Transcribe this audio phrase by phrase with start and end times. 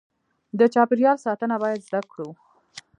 [0.59, 2.29] د چاپیریال ساتنه باید زده کړو.